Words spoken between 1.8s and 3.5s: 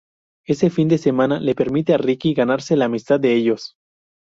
a Ricky ganarse la amistad de